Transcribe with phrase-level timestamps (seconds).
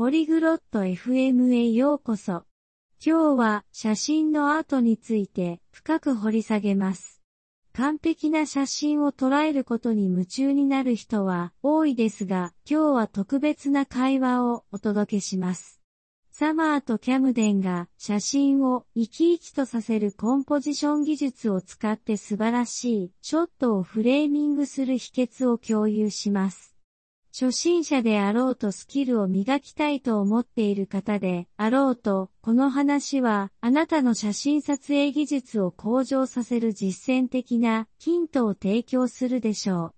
[0.00, 2.44] ポリグロット FM へようこそ。
[3.04, 7.20] 今日は写真のアートについて深く掘り下げます。
[7.74, 15.82] 完璧な写真を捉えることに夢中になる人は多いですが、今日は特別な会話をお届けします。
[16.30, 26.69] サマーとキャムデンが写真を生き生きとさせるコンポジション技術を使って素晴らしいショットをフレーミングする秘訣を共有します。
[27.32, 39.94] 初心者であろうとスキルを磨きたいと思っている方であろうと、この話はあなたの写真撮影技術を向上させる実践的なヒントを提供するでしょう。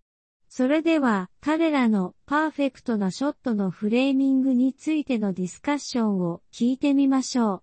[0.50, 7.62] それでは、彼らのパーフェクトなショットのフレーミングについてのディスカッションを聞いてみましょう。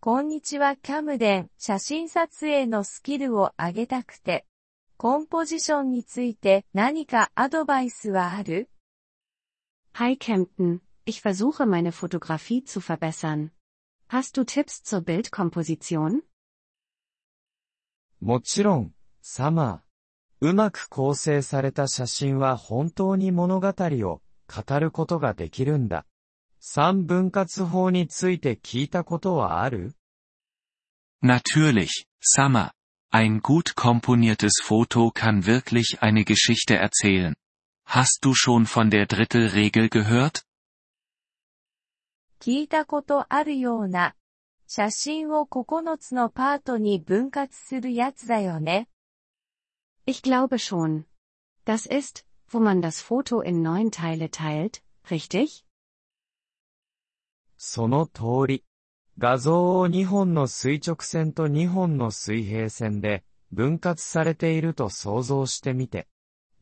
[0.00, 1.50] こんにちは、キャムデン。
[1.58, 4.46] 写真撮影のスキルを上げたくて、
[5.02, 8.68] コンポジションについて何かアドバイスはある
[9.94, 13.48] Hi Camden, ich versuche meine Fotografie zu verbessern.
[14.10, 16.20] Hast du Tipps zur Bildkomposition?
[18.20, 20.46] もちろん、サマー。
[20.50, 24.20] うまく構成された写真は本当に物語を
[24.54, 26.04] 語ることができるんだ。
[26.58, 29.94] 三分割法について聞いたことはある
[31.24, 31.88] Natürlich,
[32.36, 32.72] Summer.
[33.11, 37.33] Ein gut komponiertes Foto kann wirklich eine Geschichte erzählen.
[37.85, 40.43] Hast du schon von der Drittelregel gehört?
[42.39, 44.15] 聞いたことあるような。
[44.67, 48.87] 写真を9つのパートに分割するやつだよね。
[50.05, 51.05] Ich glaube schon.
[51.65, 55.63] Das ist, wo man das Foto in neun Teile teilt, richtig?
[57.57, 58.63] その通り。
[59.20, 66.08] 画像を2本の垂直線と2本の水平線で分割されていると想像してみて。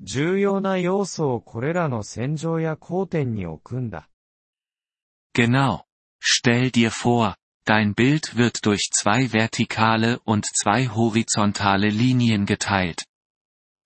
[0.00, 4.08] 重要な要素をこれらの線上や交点に置くんだ。
[5.34, 5.82] Genau.
[6.20, 13.04] Stell dir vor, dein Bild wird durch zwei vertikale und zwei horizontale Linien geteilt.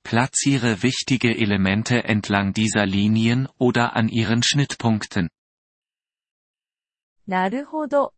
[0.03, 5.29] Platziere wichtige Elemente entlang dieser Linien oder an ihren Schnittpunkten.
[7.27, 8.15] なるほど。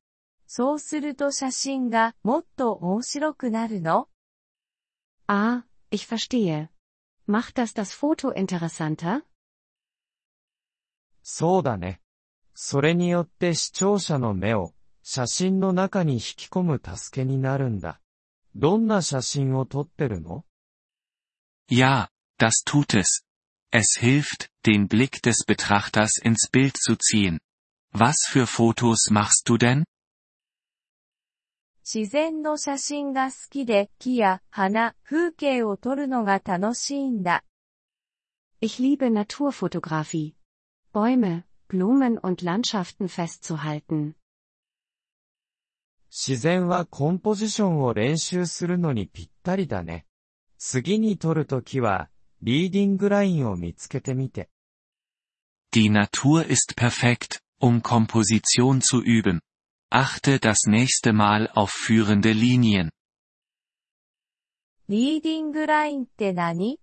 [0.46, 4.08] そうすると写真がもっと面白くなるの
[5.26, 6.68] Ah, ich verstehe.
[7.26, 9.22] Macht das das Foto interessanter?
[11.22, 12.00] そうだね。
[12.54, 18.00] それによって視聴者の目を写真の中に引き込む助けになるんだ。
[18.54, 20.44] どんな写真を撮ってるの
[21.70, 23.24] Ja, das tut es.
[23.72, 27.40] Es hilft, den Blick des Betrachters ins Bild zu ziehen.
[27.92, 29.84] Was für Fotos machst du denn?
[31.86, 37.44] 自然の写真が好きで木や花、風景を撮るのが楽しいんだ。
[38.62, 40.32] Ich liebe Naturfotografie.
[40.94, 44.14] Bäume, Blumen und Landschaften festzuhalten.
[46.10, 50.06] 自然はコンポジションを練習するのにぴったりだね。
[50.56, 52.08] 次に撮るときは、
[52.40, 54.48] リーディングラインを見つけてみて。
[55.70, 59.40] Die Natur ist perfekt, um Komposition zu üben.
[59.93, 62.91] Achte das nächste Mal auf führende Linien.
[64.87, 66.79] リーディングラインって何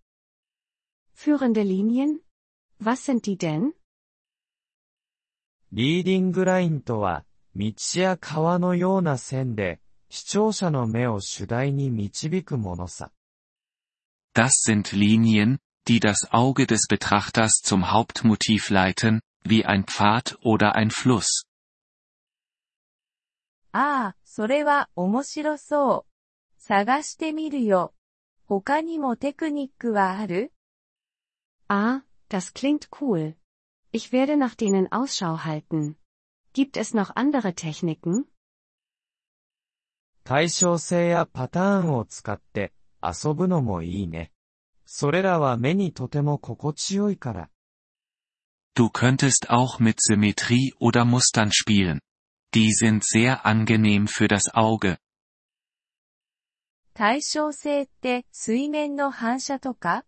[1.16, 2.20] Führende Linien?
[2.81, 3.72] Was sind die denn?
[5.72, 13.10] リーディングラインとは、道や川のような線で、視聴者の目を主題に導くものさ。
[14.34, 20.91] Das sind Linien, die das Auge des Betrachters zum Hauptmotiv leiten, wie ein Pfad oder ein
[20.91, 21.44] Fluss.
[23.73, 26.61] ああ、それは面白そう。
[26.61, 27.93] 探してみるよ。
[28.45, 30.51] 他にもテクニックはある
[31.69, 33.35] Ah, das klingt cool.
[33.93, 35.95] Ich werde nach denen Ausschau halten.
[36.53, 38.25] Gibt es noch andere Techniken?
[40.23, 44.31] 対称性やパターンを使って遊ぶのもいいね。
[44.85, 47.49] それらは目にとても心地よいから。
[48.75, 52.00] Du könntest auch mit Symmetrie oder Mustern spielen.
[52.55, 54.99] Die sind sehr angenehm für das Auge.
[56.94, 60.05] 対称性って水面の反射とか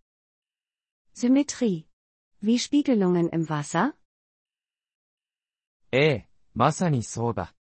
[1.14, 1.84] Symmetrie.
[2.42, 3.92] Wie Spiegelungen im Wasser?
[5.92, 7.54] ええ、まさにそうだ。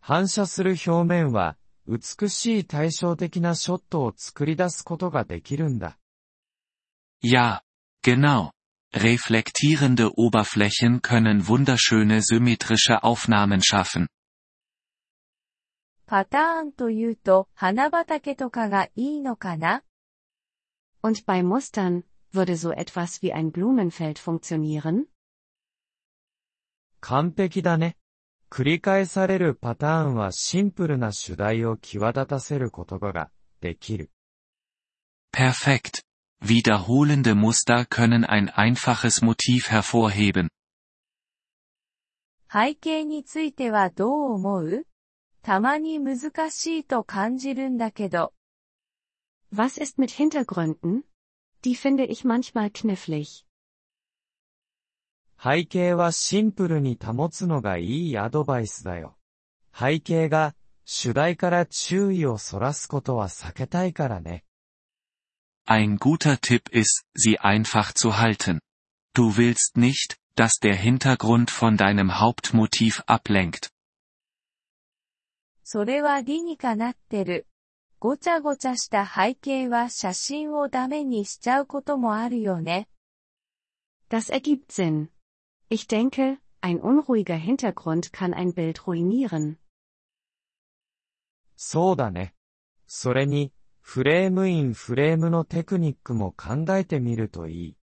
[0.00, 1.56] 反射する表面は
[1.86, 5.98] 美しい対照的なショットを作り出すことができるんだ。
[7.22, 7.60] Ja,
[8.02, 8.50] genau.
[8.92, 14.08] Reflektierende Oberflächen können wunderschöne symmetrische Aufnahmen schaffen.
[16.09, 19.83] パターンというと花畑とかがいいのかな
[21.03, 25.07] Und bei Mustern, würde so etwas wie ein Blumenfeld funktionieren?
[27.01, 27.97] 完璧だね。
[28.49, 33.29] 繰り返されるパターンはシンプルな主題を際立たせることが
[33.59, 34.09] できる。
[35.33, 36.03] Perfekt.
[36.41, 40.47] Wiederholende Muster können ein einfaches Motiv hervorheben.
[42.49, 44.87] 背景についてはどう思う
[45.46, 48.32] たまに難しいと感じるんだけど。
[49.52, 51.02] Was ist mit Hintergründen?
[51.62, 53.44] Die finde ich manchmal knifflig.
[55.42, 59.16] 背景はシンプルに保つのがいいアドバイスだよ。
[59.76, 60.54] 背景が
[60.84, 64.44] 主題から注意をそらすことは避けたいからね。
[65.66, 68.60] Ein guter Tipp ist, sie einfach zu halten.
[69.14, 73.70] Du willst nicht, dass der Hintergrund von deinem Hauptmotiv ablenkt.
[75.69, 77.45] それは理にかなってる。
[77.99, 82.87] ごちゃごちゃした背景は写真をダメにしちゃうこともあるよね。
[84.07, 85.09] Das ergibt Sinn.
[85.69, 89.57] Ich denke, ein unruhiger Hintergrund kann ein Bild ruinieren.
[91.57, 92.33] そうだね。
[92.87, 97.77] それに、フレームインフレームのテクニックも考えてみるといい。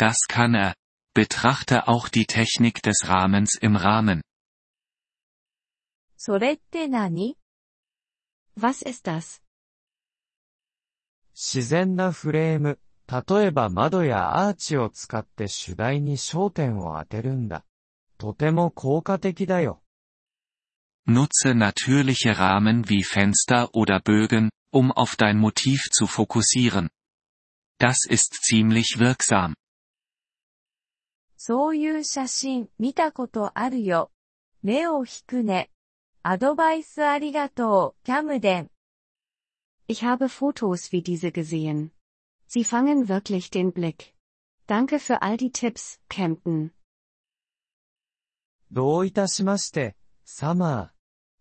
[0.00, 0.74] Das kann er.
[1.14, 4.22] Betrachte auch die Technik des Rahmens im Rahmen.
[6.26, 7.36] それって何
[8.60, 9.40] Was ist das?
[11.36, 17.64] 自然なフレーム、例えば窓やアーチを使って主題に焦点を当てるんだ。
[18.18, 19.84] とても効果的だよ。
[21.06, 26.88] Nutze natürliche Rahmen wie Fenster oder Bögen, um auf dein Motiv zu fokussieren.
[27.78, 29.54] Das ist ziemlich wirksam.
[31.36, 34.10] そういう写真見たことあるよ。
[34.64, 35.70] 目を引くね。
[36.25, 38.71] アドバイスありがとう、キャムデン。
[39.87, 41.91] Ich habe Fotos wie diese gesehen.
[42.47, 44.13] Sie fangen wirklich den Blick.
[44.67, 46.71] Danke für all die Tipps, Campton.
[48.71, 50.91] どういたしまして、サマ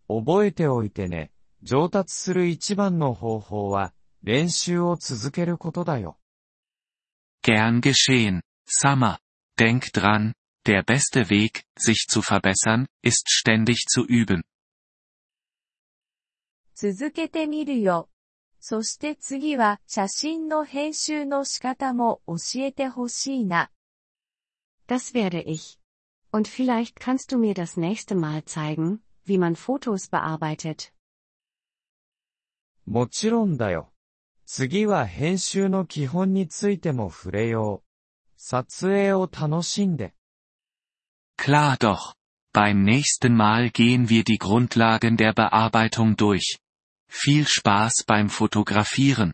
[0.08, 0.24] ー。
[0.24, 1.30] 覚えておいてね。
[1.62, 6.18] 上達する一番の方法は、練習を続けることだよ。
[7.42, 9.18] Gern geschehen, Summer.
[9.58, 10.32] Denk dran,
[10.66, 14.42] der beste Weg, sich zu verbessern, ist ständig zu üben.
[16.74, 18.08] 続けてみるよ。
[18.60, 23.70] そして次は写真の編集の仕方も教えてほしいな。
[24.86, 25.78] Das werde ich.
[26.32, 30.92] Und vielleicht kannst du mir das nächste Mal zeigen, wie man Fotos bearbeitet.
[32.86, 33.92] もちろんだよ。
[34.46, 37.90] 次は編集の基本についても触れよう。
[38.36, 40.14] 撮影を楽しんで。
[41.38, 42.14] Klar doch.
[42.52, 46.58] Beim nächsten Mal gehen wir die Grundlagen der Bearbeitung durch.
[47.07, 49.33] Viel Spaß beim Fotografieren.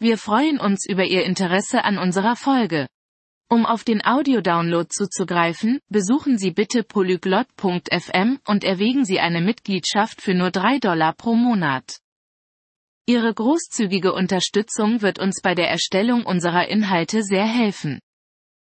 [0.00, 2.86] Wir freuen uns über Ihr Interesse an unserer Folge.
[3.50, 10.34] Um auf den Audiodownload zuzugreifen, besuchen Sie bitte polyglot.fm und erwägen Sie eine Mitgliedschaft für
[10.34, 11.98] nur 3 Dollar pro Monat.
[13.06, 18.00] Ihre großzügige Unterstützung wird uns bei der Erstellung unserer Inhalte sehr helfen.